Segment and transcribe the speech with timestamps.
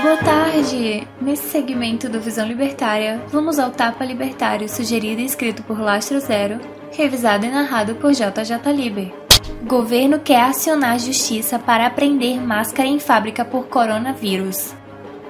[0.00, 1.08] Boa tarde!
[1.20, 6.60] Nesse segmento do Visão Libertária, vamos ao Tapa Libertário sugerido e escrito por Lastro Zero,
[6.92, 9.12] revisado e narrado por JJ Liber.
[9.64, 14.72] Governo quer acionar justiça para apreender máscara em fábrica por coronavírus.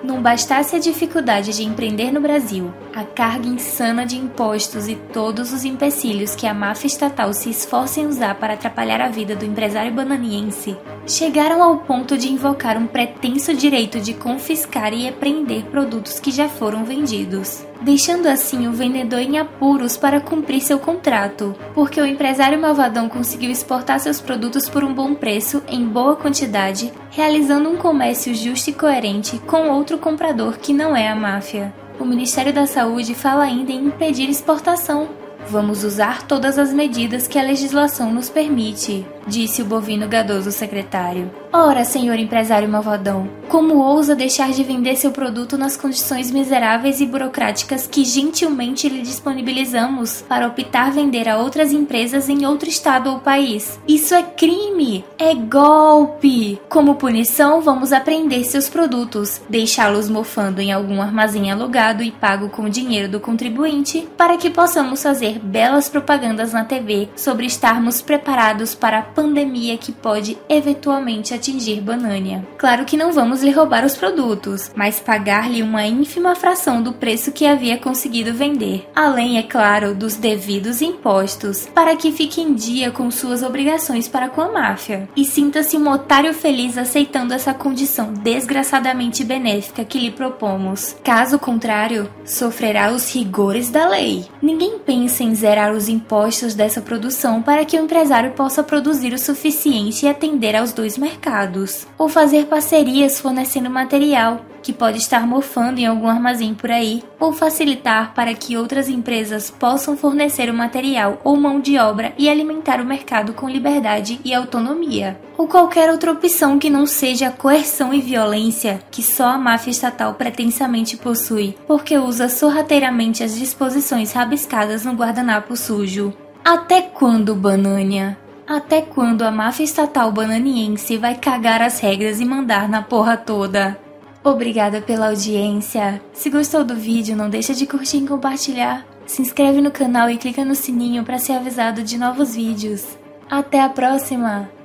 [0.04, 5.52] Não bastasse a dificuldade de empreender no Brasil, a carga insana de impostos e todos
[5.52, 9.44] os empecilhos que a máfia estatal se esforça em usar para atrapalhar a vida do
[9.44, 10.76] empresário bananiense,
[11.06, 16.48] chegaram ao ponto de invocar um pretenso direito de confiscar e apreender produtos que já
[16.48, 22.60] foram vendidos, deixando assim o vendedor em apuros para cumprir seu contrato, porque o empresário
[22.60, 28.34] malvadão conseguiu exportar seus produtos por um bom preço, em boa quantidade, realizando um comércio
[28.34, 31.72] justo e coerente com outro comprador que não é a máfia.
[32.00, 35.08] O Ministério da Saúde fala ainda em impedir exportação.
[35.50, 41.30] Vamos usar todas as medidas que a legislação nos permite, disse o bovino gadoso secretário.
[41.50, 47.06] Ora, senhor empresário malvadão, como ousa deixar de vender seu produto nas condições miseráveis e
[47.06, 53.20] burocráticas que gentilmente lhe disponibilizamos para optar vender a outras empresas em outro estado ou
[53.20, 53.80] país?
[53.88, 55.02] Isso é crime!
[55.18, 56.60] É golpe!
[56.68, 62.64] Como punição, vamos apreender seus produtos, deixá-los mofando em algum armazém alugado e pago com
[62.64, 68.74] o dinheiro do contribuinte, para que possamos fazer belas propagandas na TV sobre estarmos preparados
[68.74, 72.46] para a pandemia que pode eventualmente atingir Banânia.
[72.56, 77.32] Claro que não vamos lhe roubar os produtos, mas pagar-lhe uma ínfima fração do preço
[77.32, 82.90] que havia conseguido vender, além, é claro, dos devidos impostos, para que fique em dia
[82.90, 85.08] com suas obrigações para com a máfia.
[85.16, 90.96] E sinta-se um otário feliz aceitando essa condição desgraçadamente benéfica que lhe propomos.
[91.02, 94.26] Caso contrário, sofrerá os rigores da lei.
[94.42, 99.18] Ninguém pensa em zerar os impostos dessa produção para que o empresário possa produzir o
[99.18, 105.80] suficiente e atender aos dois mercados, ou fazer parcerias fornecendo material que pode estar mofando
[105.80, 111.18] em algum armazém por aí, ou facilitar para que outras empresas possam fornecer o material
[111.24, 116.12] ou mão de obra e alimentar o mercado com liberdade e autonomia, ou qualquer outra
[116.12, 121.96] opção que não seja coerção e violência que só a máfia estatal pretensamente possui, porque
[121.96, 126.12] usa sorrateiramente as disposições rabiscadas no guardanapo sujo.
[126.44, 128.18] Até quando, Banânia?
[128.46, 133.87] Até quando a máfia estatal bananiense vai cagar as regras e mandar na porra toda?
[134.28, 136.02] Obrigada pela audiência.
[136.12, 138.86] Se gostou do vídeo, não deixa de curtir e compartilhar.
[139.06, 142.84] Se inscreve no canal e clica no sininho para ser avisado de novos vídeos.
[143.30, 144.57] Até a próxima!